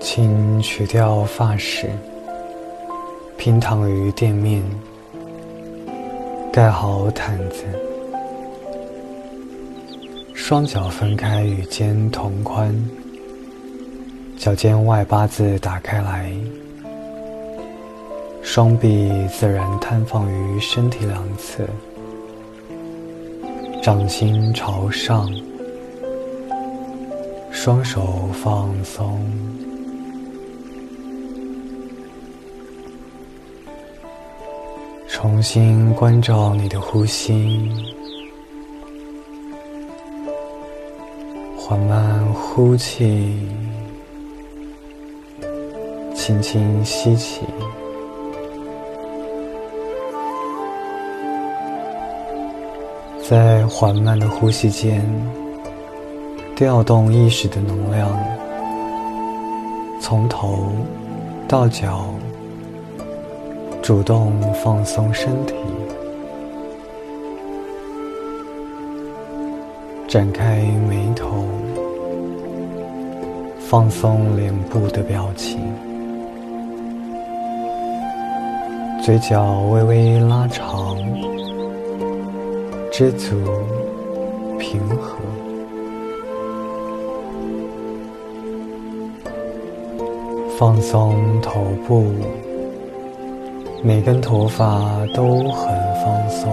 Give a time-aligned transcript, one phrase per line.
[0.00, 1.90] 请取掉发饰，
[3.36, 4.62] 平躺于垫面，
[6.52, 7.64] 盖好毯子，
[10.34, 12.72] 双脚分开与肩同宽，
[14.38, 16.32] 脚尖外八字打开来，
[18.42, 21.64] 双臂自然摊放于身体两侧，
[23.82, 25.28] 掌心朝上。
[27.66, 29.20] 双手放松，
[35.08, 37.68] 重新关照你的呼吸，
[41.58, 43.36] 缓慢呼气，
[46.14, 47.40] 轻轻吸气，
[53.28, 55.04] 在缓慢的呼吸间。
[56.56, 58.08] 调动意识的能量，
[60.00, 60.72] 从头
[61.46, 62.06] 到脚，
[63.82, 65.54] 主动放松身体，
[70.08, 71.44] 展开眉头，
[73.58, 75.60] 放松脸部的表情，
[79.04, 80.96] 嘴角微微拉长，
[82.90, 83.36] 知足
[84.58, 85.18] 平和。
[90.58, 92.06] 放松头部，
[93.84, 95.68] 每根头发都很
[96.02, 96.50] 放松。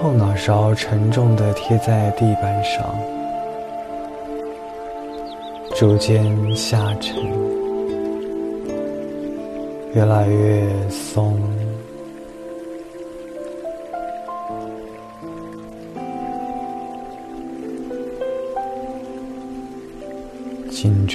[0.00, 2.94] 后脑勺沉重的贴在地板上，
[5.74, 6.24] 逐渐
[6.56, 7.14] 下沉，
[9.92, 11.38] 越来越松。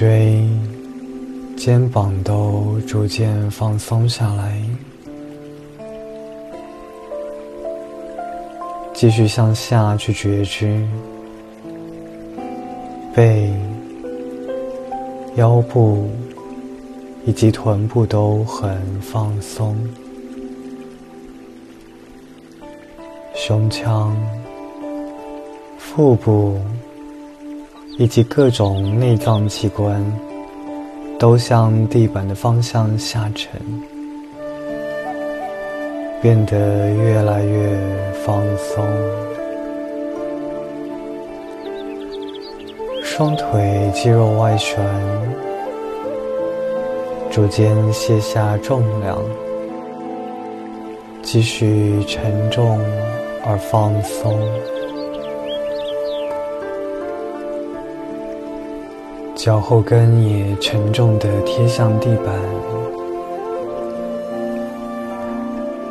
[0.00, 0.48] 椎、
[1.58, 4.58] 肩膀都逐渐放松下来，
[8.94, 10.82] 继续向下去觉知，
[13.14, 13.52] 背、
[15.36, 16.08] 腰部
[17.26, 19.76] 以及臀部都很放松，
[23.34, 24.16] 胸腔、
[25.76, 26.58] 腹部。
[28.00, 30.02] 以及各种内脏器官
[31.18, 33.60] 都向地板的方向下沉，
[36.22, 37.78] 变得越来越
[38.24, 38.82] 放松。
[43.02, 44.82] 双腿肌肉外旋，
[47.30, 49.18] 逐渐卸下重量，
[51.20, 52.80] 继续沉重
[53.44, 54.40] 而放松。
[59.42, 62.34] 脚后跟也沉重的贴向地板，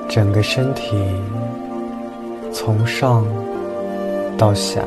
[0.07, 0.95] 整个身体
[2.53, 3.25] 从上
[4.37, 4.83] 到下，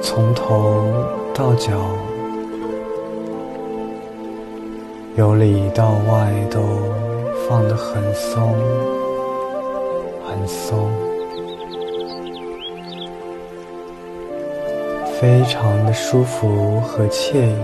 [0.00, 0.84] 从头
[1.34, 1.72] 到脚，
[5.16, 6.60] 由里到外都
[7.48, 8.54] 放得很松，
[10.24, 10.88] 很松。
[15.20, 17.54] 非常的舒服和惬意，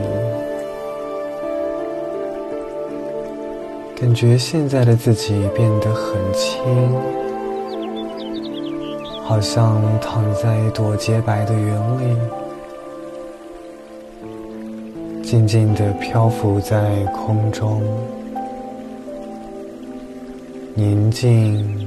[3.98, 6.62] 感觉现在的自己变得很轻，
[9.24, 12.14] 好像躺在一朵洁白的云里，
[15.22, 17.80] 静静的漂浮在空中，
[20.74, 21.85] 宁静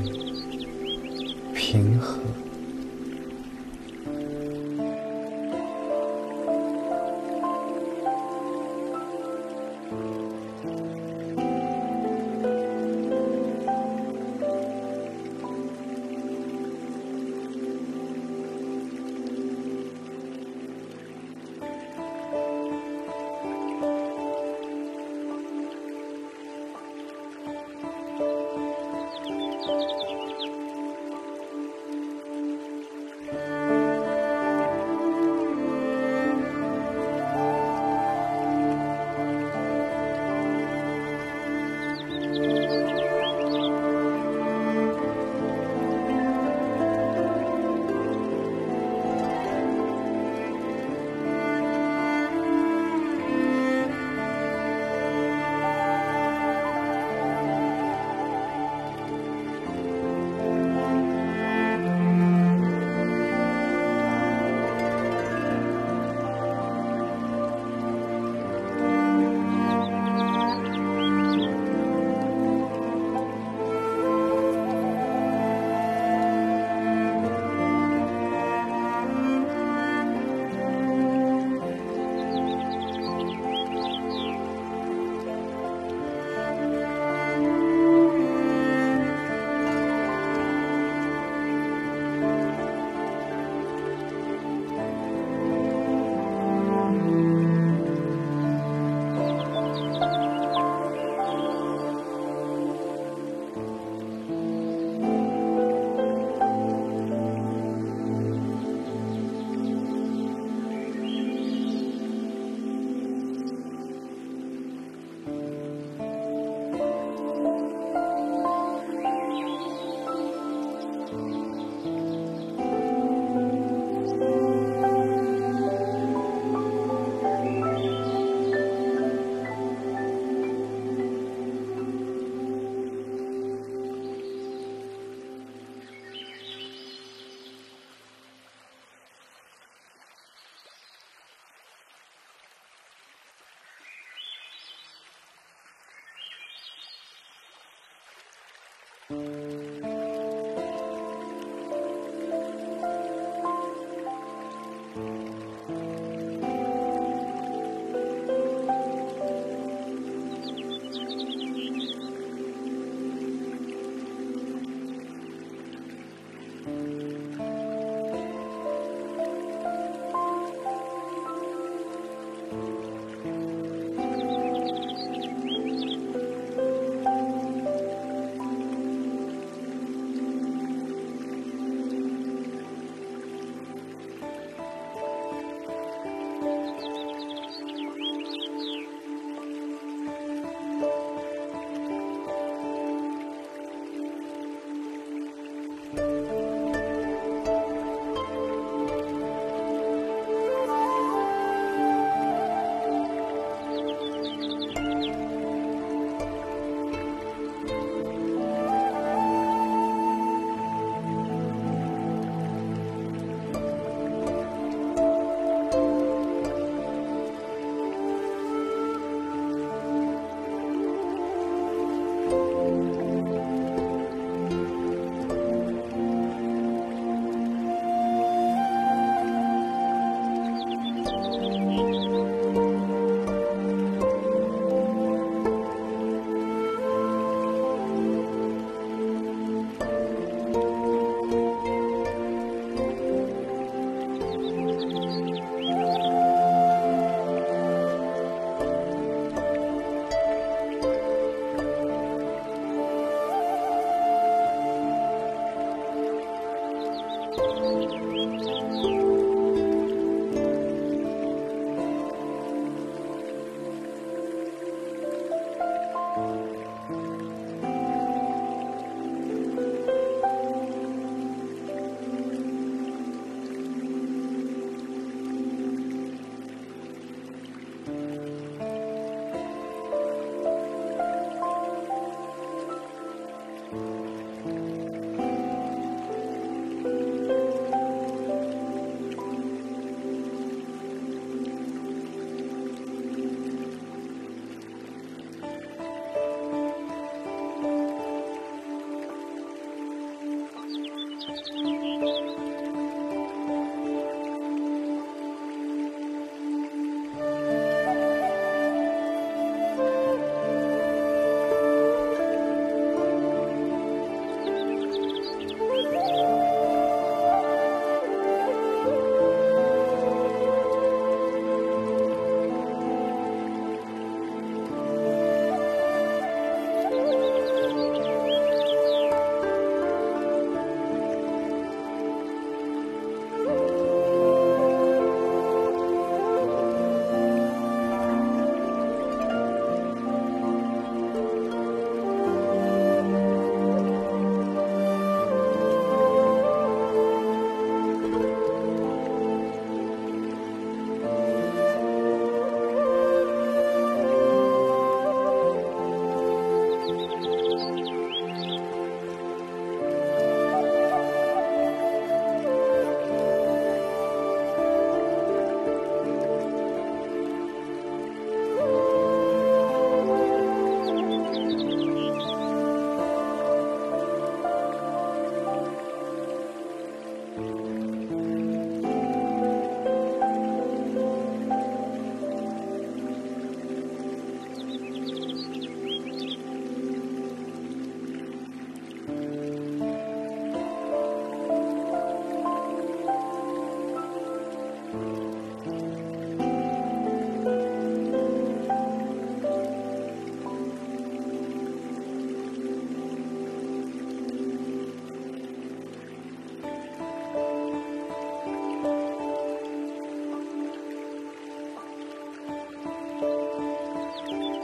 [149.10, 149.69] うん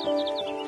[0.08, 0.65] あ!